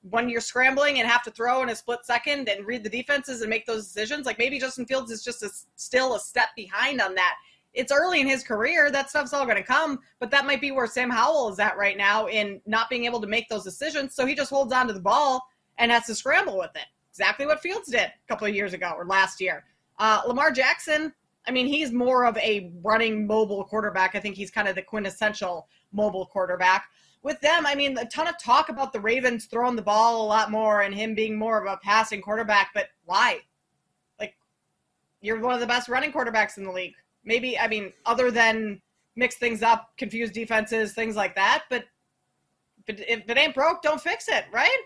when 0.03 0.29
you're 0.29 0.41
scrambling 0.41 0.99
and 0.99 1.09
have 1.09 1.23
to 1.23 1.31
throw 1.31 1.63
in 1.63 1.69
a 1.69 1.77
split 1.77 2.01
second 2.05 2.49
and 2.49 2.67
read 2.67 2.83
the 2.83 2.89
defenses 2.89 3.43
and 3.43 3.51
make 3.51 3.67
those 3.67 3.85
decisions, 3.85 4.25
like 4.25 4.39
maybe 4.39 4.59
Justin 4.59 4.87
Fields 4.87 5.11
is 5.11 5.23
just 5.23 5.43
a, 5.43 5.51
still 5.77 6.15
a 6.15 6.21
step 6.21 6.49
behind 6.57 7.01
on 7.01 7.15
that 7.15 7.35
it's 7.73 7.93
early 7.93 8.21
in 8.21 8.27
his 8.27 8.43
career. 8.43 8.91
That 8.91 9.11
stuff's 9.11 9.33
all 9.33 9.45
going 9.45 9.57
to 9.57 9.63
come, 9.63 10.01
but 10.19 10.31
that 10.31 10.47
might 10.47 10.61
be 10.61 10.73
where 10.73 10.87
Sam 10.87 11.11
Howell 11.11 11.53
is 11.53 11.59
at 11.59 11.77
right 11.77 11.97
now 11.97 12.27
in 12.27 12.61
not 12.67 12.91
being 12.91 13.05
able 13.05 13.21
to 13.21 13.27
make 13.27 13.49
those 13.49 13.65
decisions. 13.65 14.15
So 14.15 14.27
he 14.27 14.35
just 14.35 14.51
holds 14.51 14.73
on 14.73 14.89
to 14.89 14.93
the 14.93 15.01
ball 15.01 15.47
and 15.79 15.91
has 15.91 16.07
to 16.07 16.15
scramble 16.15 16.59
with 16.59 16.75
it. 16.75 16.87
Exactly 17.11 17.47
what 17.47 17.61
Fields 17.61 17.89
did 17.89 18.01
a 18.01 18.13
couple 18.29 18.47
of 18.47 18.55
years 18.55 18.73
ago 18.73 18.93
or 18.97 19.07
last 19.07 19.41
year. 19.41 19.65
Uh, 19.99 20.23
Lamar 20.27 20.51
Jackson, 20.51 21.13
I 21.47 21.51
mean, 21.51 21.67
he's 21.67 21.93
more 21.93 22.25
of 22.25 22.37
a 22.39 22.73
running 22.83 23.27
mobile 23.27 23.65
quarterback. 23.65 24.15
I 24.15 24.21
think 24.21 24.37
he's 24.37 24.51
kind 24.51 24.69
of 24.69 24.75
the 24.75 24.83
quintessential 24.83 25.69
mobile 25.93 26.27
quarterback. 26.27 26.89
With 27.23 27.41
them, 27.41 27.67
I 27.67 27.75
mean, 27.75 27.99
a 27.99 28.07
ton 28.07 28.29
of 28.29 28.39
talk 28.39 28.71
about 28.71 28.93
the 28.93 29.01
Ravens 29.01 29.45
throwing 29.45 29.77
the 29.77 29.83
ball 29.83 30.25
a 30.25 30.27
lot 30.27 30.51
more 30.51 30.83
and 30.83 30.95
him 30.95 31.15
being 31.15 31.39
more 31.39 31.63
of 31.63 31.71
a 31.71 31.77
passing 31.83 32.23
quarterback, 32.23 32.71
but 32.75 32.89
why? 33.05 33.41
Like, 34.19 34.35
you're 35.21 35.39
one 35.39 35.55
of 35.55 35.61
the 35.61 35.67
best 35.67 35.89
running 35.91 36.13
quarterbacks 36.13 36.57
in 36.57 36.65
the 36.65 36.73
league 36.73 36.95
maybe 37.25 37.59
I 37.59 37.69
mean 37.69 37.93
other 38.07 38.31
than 38.31 38.81
mix 39.17 39.37
things 39.37 39.63
up, 39.63 39.91
confuse 39.99 40.31
defenses, 40.31 40.93
things 40.95 41.17
like 41.17 41.35
that. 41.35 41.65
But 41.69 41.85
if 42.87 42.99
it, 42.99 43.05
if 43.09 43.29
it 43.29 43.39
ain't 43.39 43.55
broke, 43.55 43.83
don't 43.83 44.01
fix 44.01 44.29
it, 44.29 44.45
right? 44.53 44.79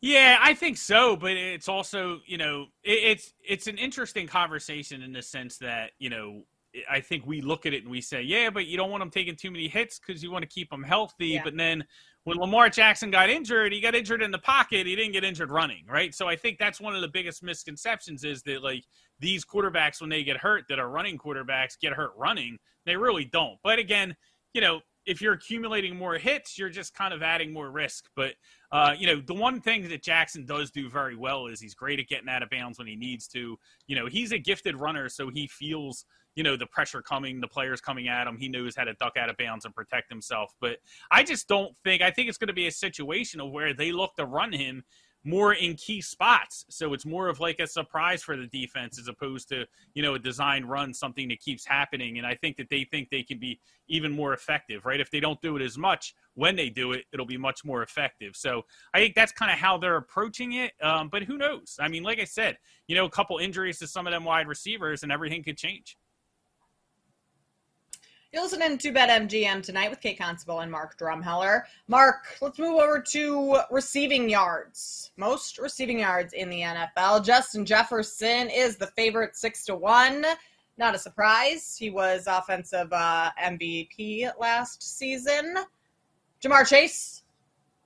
Yeah, 0.00 0.38
I 0.40 0.54
think 0.54 0.76
so, 0.76 1.16
but 1.16 1.32
it's 1.32 1.68
also, 1.68 2.20
you 2.24 2.38
know, 2.38 2.66
it, 2.84 2.90
it's 2.90 3.34
it's 3.44 3.66
an 3.66 3.78
interesting 3.78 4.28
conversation 4.28 5.02
in 5.02 5.12
the 5.12 5.22
sense 5.22 5.58
that, 5.58 5.90
you 5.98 6.08
know, 6.08 6.44
I 6.88 7.00
think 7.00 7.26
we 7.26 7.40
look 7.40 7.66
at 7.66 7.72
it 7.72 7.82
and 7.82 7.90
we 7.90 8.00
say, 8.00 8.22
yeah, 8.22 8.50
but 8.50 8.66
you 8.66 8.76
don't 8.76 8.90
want 8.90 9.00
them 9.00 9.10
taking 9.10 9.34
too 9.34 9.50
many 9.50 9.66
hits 9.66 9.98
because 9.98 10.22
you 10.22 10.30
want 10.30 10.42
to 10.42 10.48
keep 10.48 10.70
them 10.70 10.84
healthy. 10.84 11.28
Yeah. 11.28 11.40
But 11.42 11.56
then 11.56 11.84
when 12.24 12.36
Lamar 12.36 12.68
Jackson 12.68 13.10
got 13.10 13.30
injured, 13.30 13.72
he 13.72 13.80
got 13.80 13.94
injured 13.94 14.22
in 14.22 14.30
the 14.30 14.38
pocket. 14.38 14.86
He 14.86 14.94
didn't 14.94 15.12
get 15.12 15.24
injured 15.24 15.50
running, 15.50 15.84
right? 15.88 16.14
So 16.14 16.28
I 16.28 16.36
think 16.36 16.58
that's 16.58 16.80
one 16.80 16.94
of 16.94 17.00
the 17.00 17.08
biggest 17.08 17.42
misconceptions 17.42 18.24
is 18.24 18.42
that 18.42 18.62
like 18.62 18.84
these 19.18 19.44
quarterbacks 19.44 20.00
when 20.00 20.10
they 20.10 20.22
get 20.22 20.36
hurt 20.36 20.64
that 20.68 20.78
are 20.78 20.90
running 20.90 21.16
quarterbacks 21.16 21.78
get 21.80 21.92
hurt 21.92 22.12
running. 22.16 22.58
They 22.86 22.96
really 22.96 23.24
don't. 23.24 23.56
But 23.62 23.78
again, 23.78 24.14
you 24.52 24.60
know, 24.60 24.80
if 25.06 25.22
you're 25.22 25.32
accumulating 25.32 25.96
more 25.96 26.18
hits, 26.18 26.58
you're 26.58 26.68
just 26.68 26.94
kind 26.94 27.14
of 27.14 27.22
adding 27.22 27.50
more 27.50 27.70
risk. 27.70 28.04
But 28.14 28.34
uh, 28.70 28.94
you 28.96 29.06
know, 29.06 29.22
the 29.26 29.34
one 29.34 29.60
thing 29.60 29.88
that 29.88 30.02
Jackson 30.02 30.44
does 30.44 30.70
do 30.70 30.90
very 30.90 31.16
well 31.16 31.46
is 31.46 31.60
he's 31.60 31.74
great 31.74 31.98
at 31.98 32.08
getting 32.08 32.28
out 32.28 32.42
of 32.42 32.50
bounds 32.50 32.78
when 32.78 32.86
he 32.86 32.94
needs 32.94 33.26
to. 33.28 33.58
You 33.86 33.96
know, 33.96 34.06
he's 34.06 34.32
a 34.32 34.38
gifted 34.38 34.76
runner, 34.76 35.08
so 35.08 35.30
he 35.30 35.46
feels 35.46 36.04
you 36.38 36.44
know 36.44 36.56
the 36.56 36.66
pressure 36.66 37.02
coming, 37.02 37.40
the 37.40 37.48
players 37.48 37.80
coming 37.80 38.06
at 38.06 38.28
him. 38.28 38.38
He 38.38 38.48
knows 38.48 38.76
how 38.76 38.84
to 38.84 38.94
duck 38.94 39.16
out 39.16 39.28
of 39.28 39.36
bounds 39.36 39.64
and 39.64 39.74
protect 39.74 40.08
himself. 40.08 40.54
But 40.60 40.78
I 41.10 41.24
just 41.24 41.48
don't 41.48 41.76
think. 41.82 42.00
I 42.00 42.12
think 42.12 42.28
it's 42.28 42.38
going 42.38 42.46
to 42.46 42.54
be 42.54 42.68
a 42.68 42.72
situation 42.72 43.40
of 43.40 43.50
where 43.50 43.74
they 43.74 43.90
look 43.90 44.14
to 44.14 44.24
run 44.24 44.52
him 44.52 44.84
more 45.24 45.52
in 45.52 45.74
key 45.74 46.00
spots. 46.00 46.64
So 46.70 46.92
it's 46.92 47.04
more 47.04 47.28
of 47.28 47.40
like 47.40 47.58
a 47.58 47.66
surprise 47.66 48.22
for 48.22 48.36
the 48.36 48.46
defense 48.46 49.00
as 49.00 49.08
opposed 49.08 49.48
to, 49.48 49.66
you 49.94 50.02
know, 50.02 50.14
a 50.14 50.18
design 50.18 50.64
run, 50.64 50.94
something 50.94 51.28
that 51.28 51.40
keeps 51.40 51.66
happening. 51.66 52.18
And 52.18 52.26
I 52.26 52.36
think 52.36 52.56
that 52.56 52.70
they 52.70 52.84
think 52.84 53.10
they 53.10 53.24
can 53.24 53.40
be 53.40 53.60
even 53.88 54.12
more 54.12 54.32
effective, 54.32 54.86
right? 54.86 55.00
If 55.00 55.10
they 55.10 55.18
don't 55.18 55.40
do 55.42 55.56
it 55.56 55.62
as 55.62 55.76
much, 55.76 56.14
when 56.34 56.54
they 56.54 56.70
do 56.70 56.92
it, 56.92 57.04
it'll 57.12 57.26
be 57.26 57.36
much 57.36 57.64
more 57.64 57.82
effective. 57.82 58.36
So 58.36 58.62
I 58.94 59.00
think 59.00 59.16
that's 59.16 59.32
kind 59.32 59.50
of 59.50 59.58
how 59.58 59.76
they're 59.76 59.96
approaching 59.96 60.52
it. 60.52 60.72
Um, 60.80 61.08
but 61.08 61.24
who 61.24 61.36
knows? 61.36 61.76
I 61.80 61.88
mean, 61.88 62.04
like 62.04 62.20
I 62.20 62.24
said, 62.24 62.56
you 62.86 62.94
know, 62.94 63.06
a 63.06 63.10
couple 63.10 63.38
injuries 63.38 63.80
to 63.80 63.88
some 63.88 64.06
of 64.06 64.12
them 64.12 64.24
wide 64.24 64.46
receivers 64.46 65.02
and 65.02 65.10
everything 65.10 65.42
could 65.42 65.58
change. 65.58 65.96
You're 68.30 68.42
listening 68.42 68.76
to 68.76 68.92
BetMGM 68.92 69.62
tonight 69.62 69.88
with 69.88 70.02
Kate 70.02 70.18
Constable 70.18 70.60
and 70.60 70.70
Mark 70.70 70.98
Drumheller. 70.98 71.62
Mark, 71.86 72.36
let's 72.42 72.58
move 72.58 72.78
over 72.78 73.00
to 73.00 73.60
receiving 73.70 74.28
yards. 74.28 75.12
Most 75.16 75.56
receiving 75.56 76.00
yards 76.00 76.34
in 76.34 76.50
the 76.50 76.60
NFL. 76.60 77.24
Justin 77.24 77.64
Jefferson 77.64 78.50
is 78.50 78.76
the 78.76 78.88
favorite, 78.88 79.34
six 79.34 79.64
to 79.64 79.74
one. 79.74 80.26
Not 80.76 80.94
a 80.94 80.98
surprise. 80.98 81.74
He 81.78 81.88
was 81.88 82.26
offensive 82.26 82.92
uh, 82.92 83.30
MVP 83.42 84.30
last 84.38 84.98
season. 84.98 85.56
Ja'Marr 86.44 86.68
Chase, 86.68 87.22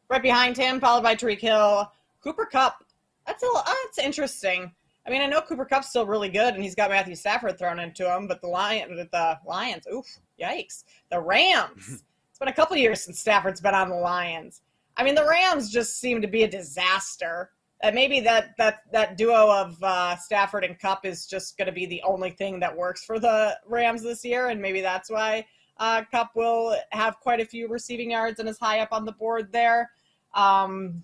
right 0.09 0.21
behind 0.21 0.57
him, 0.57 0.81
followed 0.81 1.05
by 1.05 1.15
Tyreek 1.15 1.39
Hill. 1.39 1.89
Cooper 2.21 2.47
Kupp. 2.47 2.83
That's 3.29 3.45
a 3.45 3.47
that's 3.65 4.05
interesting. 4.05 4.73
I 5.07 5.11
mean, 5.11 5.21
I 5.23 5.27
know 5.27 5.41
Cooper 5.41 5.65
Kupp's 5.65 5.89
still 5.89 6.07
really 6.07 6.29
good, 6.29 6.55
and 6.55 6.63
he's 6.63 6.75
got 6.77 6.91
Matthew 6.91 7.17
Stafford 7.17 7.59
thrown 7.59 7.81
into 7.81 8.13
him, 8.13 8.29
but 8.29 8.41
the 8.41 8.47
Lion, 8.47 8.97
the 8.97 9.39
Lions, 9.45 9.87
oof, 9.93 10.07
yikes, 10.43 10.85
the 11.11 11.21
Rams. 11.21 12.03
it's 12.31 12.39
been 12.39 12.49
a 12.49 12.53
couple 12.53 12.77
years 12.77 13.03
since 13.03 13.21
Stafford's 13.21 13.61
been 13.61 13.75
on 13.75 13.89
the 13.89 13.97
Lions. 13.97 14.63
I 14.97 15.05
mean, 15.05 15.15
the 15.15 15.27
Rams 15.27 15.71
just 15.71 16.01
seem 16.01 16.21
to 16.23 16.29
be 16.29 16.43
a 16.43 16.49
disaster. 16.49 17.51
And 17.83 17.95
maybe 17.95 18.21
that 18.21 18.55
that 18.59 18.83
that 18.93 19.17
duo 19.17 19.51
of 19.51 19.83
uh, 19.83 20.17
Stafford 20.17 20.65
and 20.65 20.79
Kupp 20.79 21.05
is 21.05 21.27
just 21.27 21.59
going 21.59 21.67
to 21.67 21.73
be 21.73 21.87
the 21.87 22.01
only 22.03 22.31
thing 22.31 22.61
that 22.61 22.77
works 22.77 23.05
for 23.05 23.19
the 23.19 23.59
Rams 23.67 24.03
this 24.03 24.25
year, 24.25 24.51
and 24.51 24.63
maybe 24.63 24.81
that's 24.81 25.11
why 25.11 25.45
uh, 25.79 26.03
Kupp 26.13 26.31
will 26.37 26.77
have 26.91 27.19
quite 27.19 27.41
a 27.41 27.45
few 27.45 27.67
receiving 27.67 28.13
yards 28.13 28.39
and 28.39 28.49
is 28.49 28.59
high 28.59 28.79
up 28.81 28.91
on 28.93 29.05
the 29.05 29.13
board 29.13 29.53
there. 29.53 29.91
Um, 30.35 31.03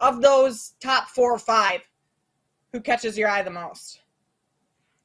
of 0.00 0.20
those 0.20 0.74
top 0.80 1.08
four 1.08 1.32
or 1.32 1.38
five, 1.38 1.88
who 2.72 2.80
catches 2.80 3.16
your 3.16 3.28
eye 3.28 3.42
the 3.42 3.50
most? 3.50 4.01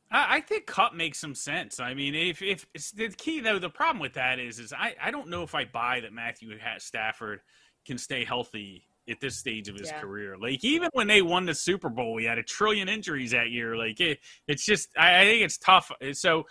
I, 0.10 0.42
think 0.42 0.66
Kupp 0.66 0.94
makes 0.94 1.20
some 1.20 1.36
sense. 1.36 1.80
I 1.80 1.94
mean, 1.94 2.16
if 2.16 2.42
if 2.42 2.66
the 2.96 3.10
key 3.10 3.42
though, 3.42 3.60
the 3.60 3.70
problem 3.70 4.00
with 4.00 4.14
that 4.14 4.40
is, 4.40 4.60
is 4.60 4.72
I, 4.72 4.96
I 5.02 5.12
don't 5.12 5.30
know 5.30 5.44
if 5.44 5.54
I 5.54 5.66
buy 5.66 6.00
that 6.02 6.14
Matthew 6.14 6.58
Stafford 6.78 7.42
can 7.86 7.98
stay 7.98 8.24
healthy 8.24 8.84
at 9.10 9.20
this 9.20 9.38
stage 9.38 9.70
of 9.70 9.76
his 9.76 9.90
yeah. 9.90 10.00
career. 10.00 10.38
Like 10.38 10.64
even 10.64 10.90
when 10.94 11.08
they 11.08 11.22
won 11.22 11.46
the 11.46 11.56
Super 11.56 11.90
Bowl, 11.90 12.18
he 12.18 12.26
had 12.26 12.38
a 12.38 12.44
trillion 12.44 12.90
injuries 12.90 13.32
that 13.32 13.50
year. 13.50 13.76
Like 13.76 14.00
it, 14.00 14.20
it's 14.48 14.66
just 14.66 14.90
I, 14.98 15.22
I 15.22 15.26
think 15.26 15.44
it's 15.44 15.58
tough. 15.58 15.92
So, 16.14 16.44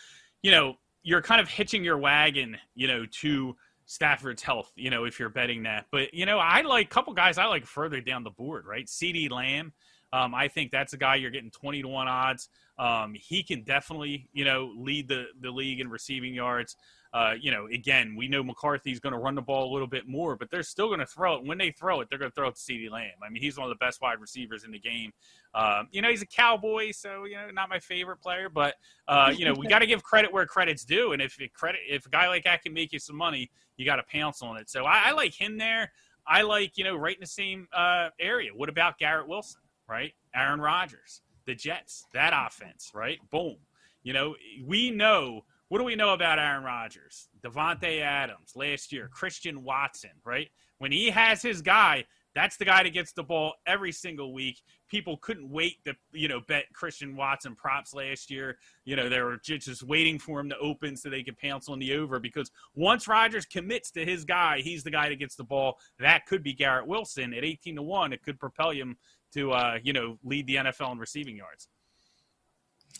you 0.42 0.50
know, 0.50 0.74
you're 1.02 1.22
kind 1.22 1.40
of 1.40 1.48
hitching 1.48 1.84
your 1.84 1.98
wagon, 1.98 2.58
you 2.74 2.88
know, 2.88 3.04
to 3.20 3.56
Stafford's 3.86 4.42
health, 4.42 4.72
you 4.74 4.90
know, 4.90 5.04
if 5.04 5.20
you're 5.20 5.28
betting 5.28 5.62
that. 5.64 5.86
But 5.90 6.12
you 6.14 6.26
know, 6.26 6.38
I 6.38 6.62
like 6.62 6.86
a 6.86 6.90
couple 6.90 7.14
guys 7.14 7.38
I 7.38 7.46
like 7.46 7.66
further 7.66 8.00
down 8.00 8.24
the 8.24 8.30
board, 8.30 8.66
right? 8.66 8.86
CeeDee 8.86 9.30
Lamb. 9.30 9.72
Um, 10.12 10.34
I 10.34 10.48
think 10.48 10.70
that's 10.70 10.92
a 10.92 10.96
guy 10.96 11.16
you're 11.16 11.30
getting 11.30 11.50
20 11.50 11.82
to 11.82 11.88
1 11.88 12.08
odds. 12.08 12.48
Um, 12.78 13.14
he 13.14 13.42
can 13.42 13.62
definitely, 13.62 14.28
you 14.32 14.44
know, 14.44 14.72
lead 14.76 15.08
the, 15.08 15.26
the 15.40 15.50
league 15.50 15.80
in 15.80 15.88
receiving 15.88 16.34
yards. 16.34 16.76
Uh, 17.12 17.34
you 17.40 17.50
know, 17.50 17.66
again, 17.72 18.14
we 18.14 18.28
know 18.28 18.42
McCarthy's 18.42 19.00
going 19.00 19.14
to 19.14 19.18
run 19.18 19.34
the 19.34 19.40
ball 19.40 19.70
a 19.70 19.72
little 19.72 19.86
bit 19.86 20.06
more, 20.06 20.36
but 20.36 20.50
they're 20.50 20.62
still 20.62 20.88
going 20.88 21.00
to 21.00 21.06
throw 21.06 21.36
it. 21.36 21.44
When 21.44 21.56
they 21.56 21.70
throw 21.70 22.02
it, 22.02 22.10
they're 22.10 22.18
going 22.18 22.30
to 22.30 22.34
throw 22.34 22.48
it 22.48 22.56
to 22.56 22.60
CeeDee 22.60 22.90
Lamb. 22.90 23.12
I 23.24 23.30
mean, 23.30 23.42
he's 23.42 23.56
one 23.56 23.64
of 23.64 23.70
the 23.70 23.82
best 23.82 24.02
wide 24.02 24.20
receivers 24.20 24.64
in 24.64 24.70
the 24.70 24.78
game. 24.78 25.12
Um, 25.54 25.88
you 25.92 26.02
know, 26.02 26.10
he's 26.10 26.20
a 26.20 26.26
cowboy, 26.26 26.90
so 26.90 27.24
you 27.24 27.36
know, 27.36 27.48
not 27.50 27.70
my 27.70 27.78
favorite 27.78 28.18
player, 28.18 28.50
but 28.50 28.74
uh, 29.08 29.32
you 29.34 29.46
know, 29.46 29.54
we 29.54 29.66
got 29.66 29.78
to 29.78 29.86
give 29.86 30.02
credit 30.02 30.30
where 30.30 30.44
credit's 30.44 30.84
due. 30.84 31.12
And 31.12 31.22
if 31.22 31.38
credit, 31.54 31.80
if 31.88 32.04
a 32.04 32.10
guy 32.10 32.28
like 32.28 32.44
that 32.44 32.62
can 32.62 32.74
make 32.74 32.92
you 32.92 32.98
some 32.98 33.16
money, 33.16 33.50
you 33.78 33.86
got 33.86 33.96
to 33.96 34.04
pounce 34.12 34.42
on 34.42 34.58
it. 34.58 34.68
So 34.68 34.84
I, 34.84 35.04
I, 35.06 35.12
like 35.12 35.32
him 35.32 35.56
there. 35.56 35.92
I 36.26 36.42
like 36.42 36.76
you 36.76 36.84
know, 36.84 36.96
right 36.96 37.14
in 37.14 37.20
the 37.20 37.26
same 37.26 37.66
uh, 37.72 38.10
area. 38.20 38.50
What 38.54 38.68
about 38.68 38.98
Garrett 38.98 39.26
Wilson? 39.26 39.62
Right, 39.88 40.12
Aaron 40.34 40.60
Rodgers, 40.60 41.22
the 41.46 41.54
Jets, 41.54 42.06
that 42.12 42.32
offense, 42.34 42.90
right? 42.94 43.18
Boom. 43.30 43.56
You 44.02 44.12
know, 44.12 44.36
we 44.64 44.90
know 44.90 45.44
what 45.68 45.78
do 45.78 45.84
we 45.84 45.96
know 45.96 46.12
about 46.12 46.38
Aaron 46.38 46.62
Rodgers? 46.62 47.28
Davante 47.42 48.00
Adams 48.00 48.52
last 48.54 48.92
year, 48.92 49.08
Christian 49.12 49.64
Watson, 49.64 50.10
right? 50.24 50.48
When 50.78 50.92
he 50.92 51.10
has 51.10 51.42
his 51.42 51.60
guy, 51.60 52.04
that's 52.36 52.58
the 52.58 52.66
guy 52.66 52.82
that 52.82 52.92
gets 52.92 53.12
the 53.12 53.22
ball 53.22 53.54
every 53.66 53.90
single 53.90 54.32
week. 54.32 54.62
People 54.88 55.16
couldn't 55.16 55.50
wait 55.50 55.82
to, 55.86 55.96
you 56.12 56.28
know, 56.28 56.40
bet 56.46 56.66
Christian 56.72 57.16
Watson 57.16 57.56
props 57.56 57.94
last 57.94 58.30
year. 58.30 58.58
You 58.84 58.94
know, 58.94 59.08
they 59.08 59.20
were 59.22 59.38
just 59.38 59.82
waiting 59.82 60.18
for 60.18 60.38
him 60.38 60.50
to 60.50 60.58
open 60.58 60.96
so 60.96 61.08
they 61.08 61.22
could 61.22 61.38
pounce 61.38 61.68
on 61.68 61.78
the 61.78 61.94
over 61.94 62.20
because 62.20 62.50
once 62.74 63.08
Rodgers 63.08 63.46
commits 63.46 63.90
to 63.92 64.04
his 64.04 64.24
guy, 64.24 64.60
he's 64.60 64.84
the 64.84 64.90
guy 64.90 65.08
that 65.08 65.18
gets 65.18 65.34
the 65.34 65.44
ball. 65.44 65.78
That 65.98 66.26
could 66.26 66.42
be 66.44 66.52
Garrett 66.52 66.86
Wilson 66.86 67.32
at 67.32 67.42
18 67.42 67.76
to 67.76 67.82
1. 67.82 68.12
It 68.12 68.22
could 68.22 68.38
propel 68.38 68.70
him 68.70 68.98
to, 69.34 69.52
uh, 69.52 69.78
you 69.82 69.92
know, 69.92 70.18
lead 70.24 70.46
the 70.46 70.56
NFL 70.56 70.92
in 70.92 70.98
receiving 70.98 71.36
yards. 71.36 71.68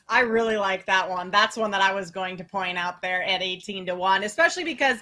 I 0.09 0.21
really 0.21 0.57
like 0.57 0.87
that 0.87 1.09
one. 1.09 1.31
That's 1.31 1.57
one 1.57 1.71
that 1.73 1.81
I 1.81 1.93
was 1.93 2.11
going 2.11 2.37
to 2.37 2.45
point 2.45 2.79
out 2.79 3.03
there 3.03 3.23
at 3.25 3.43
18 3.43 3.87
to 3.87 3.95
1, 3.95 4.23
especially 4.25 4.65
because 4.65 4.99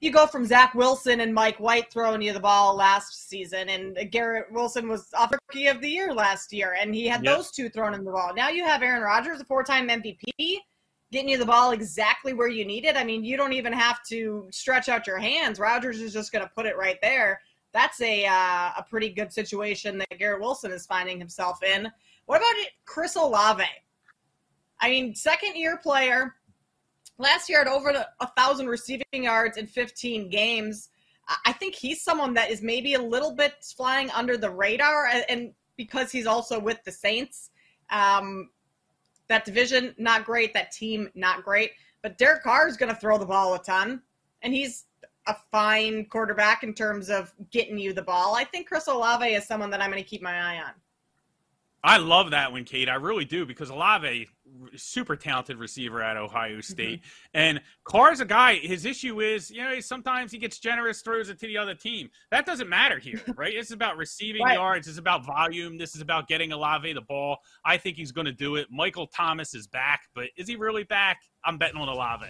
you 0.00 0.10
go 0.10 0.26
from 0.26 0.44
Zach 0.44 0.74
Wilson 0.74 1.20
and 1.20 1.32
Mike 1.32 1.58
White 1.60 1.92
throwing 1.92 2.22
you 2.22 2.32
the 2.32 2.40
ball 2.40 2.74
last 2.74 3.28
season, 3.28 3.68
and 3.68 3.96
Garrett 4.10 4.50
Wilson 4.50 4.88
was 4.88 5.08
off 5.14 5.30
rookie 5.30 5.68
of 5.68 5.80
the 5.80 5.88
year 5.88 6.12
last 6.12 6.52
year, 6.52 6.76
and 6.78 6.92
he 6.92 7.06
had 7.06 7.22
yep. 7.22 7.36
those 7.36 7.52
two 7.52 7.68
thrown 7.68 7.94
in 7.94 8.04
the 8.04 8.10
ball. 8.10 8.34
Now 8.34 8.48
you 8.48 8.64
have 8.64 8.82
Aaron 8.82 9.02
Rodgers, 9.02 9.40
a 9.40 9.44
four 9.44 9.62
time 9.62 9.88
MVP, 9.88 10.56
getting 11.12 11.28
you 11.28 11.38
the 11.38 11.46
ball 11.46 11.70
exactly 11.70 12.32
where 12.32 12.48
you 12.48 12.64
need 12.64 12.84
it. 12.84 12.96
I 12.96 13.04
mean, 13.04 13.24
you 13.24 13.36
don't 13.36 13.52
even 13.52 13.72
have 13.72 14.02
to 14.08 14.48
stretch 14.50 14.88
out 14.88 15.06
your 15.06 15.18
hands. 15.18 15.60
Rodgers 15.60 16.00
is 16.00 16.12
just 16.12 16.32
going 16.32 16.44
to 16.44 16.50
put 16.52 16.66
it 16.66 16.76
right 16.76 16.98
there. 17.00 17.40
That's 17.72 18.00
a 18.00 18.26
uh, 18.26 18.70
a 18.78 18.84
pretty 18.88 19.08
good 19.08 19.32
situation 19.32 19.98
that 19.98 20.18
Garrett 20.18 20.40
Wilson 20.40 20.72
is 20.72 20.86
finding 20.86 21.18
himself 21.18 21.62
in. 21.62 21.90
What 22.26 22.38
about 22.38 22.54
Chris 22.84 23.16
Olave? 23.16 23.64
I 24.80 24.90
mean, 24.90 25.14
second 25.14 25.56
year 25.56 25.78
player. 25.78 26.34
Last 27.18 27.48
year, 27.48 27.60
at 27.60 27.68
over 27.68 27.90
a 28.20 28.26
thousand 28.36 28.66
receiving 28.66 29.04
yards 29.12 29.56
in 29.56 29.66
15 29.66 30.28
games. 30.28 30.88
I 31.46 31.52
think 31.52 31.74
he's 31.74 32.02
someone 32.02 32.34
that 32.34 32.50
is 32.50 32.62
maybe 32.62 32.94
a 32.94 33.02
little 33.02 33.34
bit 33.34 33.64
flying 33.76 34.10
under 34.10 34.36
the 34.36 34.50
radar, 34.50 35.06
and 35.28 35.52
because 35.76 36.10
he's 36.10 36.26
also 36.26 36.58
with 36.58 36.82
the 36.84 36.90
Saints, 36.90 37.50
um, 37.90 38.50
that 39.28 39.44
division 39.44 39.94
not 39.98 40.24
great, 40.24 40.52
that 40.54 40.72
team 40.72 41.08
not 41.14 41.44
great. 41.44 41.72
But 42.02 42.18
Derek 42.18 42.42
Carr 42.42 42.66
is 42.66 42.76
going 42.76 42.92
to 42.92 43.00
throw 43.00 43.18
the 43.18 43.26
ball 43.26 43.54
a 43.54 43.62
ton, 43.62 44.02
and 44.42 44.52
he's 44.52 44.86
a 45.26 45.36
fine 45.50 46.06
quarterback 46.06 46.62
in 46.62 46.74
terms 46.74 47.08
of 47.08 47.32
getting 47.50 47.78
you 47.78 47.92
the 47.92 48.02
ball. 48.02 48.34
I 48.34 48.44
think 48.44 48.66
Chris 48.66 48.88
Olave 48.88 49.26
is 49.26 49.46
someone 49.46 49.70
that 49.70 49.80
I'm 49.80 49.90
going 49.90 50.02
to 50.02 50.08
keep 50.08 50.22
my 50.22 50.54
eye 50.54 50.58
on. 50.58 50.72
I 51.84 51.96
love 51.96 52.30
that 52.30 52.52
one, 52.52 52.64
Kate. 52.64 52.88
I 52.88 52.94
really 52.94 53.24
do 53.24 53.44
because 53.44 53.70
Olave, 53.70 54.28
super 54.76 55.16
talented 55.16 55.56
receiver 55.56 56.00
at 56.00 56.16
Ohio 56.16 56.52
mm-hmm. 56.52 56.60
State, 56.60 57.00
mm-hmm. 57.00 57.28
and 57.34 57.60
Carr's 57.82 58.20
a 58.20 58.24
guy. 58.24 58.54
His 58.54 58.84
issue 58.84 59.20
is, 59.20 59.50
you 59.50 59.64
know, 59.64 59.80
sometimes 59.80 60.30
he 60.30 60.38
gets 60.38 60.60
generous, 60.60 61.02
throws 61.02 61.28
it 61.28 61.40
to 61.40 61.46
the 61.48 61.58
other 61.58 61.74
team. 61.74 62.08
That 62.30 62.46
doesn't 62.46 62.68
matter 62.68 63.00
here, 63.00 63.20
right? 63.36 63.52
It's 63.52 63.72
about 63.72 63.96
receiving 63.96 64.42
right. 64.42 64.54
yards. 64.54 64.86
It's 64.86 64.98
about 64.98 65.26
volume. 65.26 65.76
This 65.76 65.96
is 65.96 66.00
about 66.00 66.28
getting 66.28 66.52
Olave 66.52 66.92
the 66.92 67.00
ball. 67.00 67.38
I 67.64 67.78
think 67.78 67.96
he's 67.96 68.12
going 68.12 68.26
to 68.26 68.32
do 68.32 68.54
it. 68.56 68.68
Michael 68.70 69.08
Thomas 69.08 69.52
is 69.52 69.66
back, 69.66 70.02
but 70.14 70.28
is 70.36 70.46
he 70.46 70.54
really 70.54 70.84
back? 70.84 71.18
I'm 71.44 71.58
betting 71.58 71.80
on 71.80 71.88
Olave. 71.88 72.26